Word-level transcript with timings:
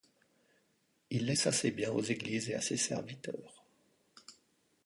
Il 1.11 1.25
laissa 1.27 1.51
ses 1.51 1.69
biens 1.69 1.91
aux 1.91 2.01
églises 2.01 2.49
et 2.49 2.55
à 2.55 2.61
ses 2.61 2.75
serviteurs. 2.77 3.63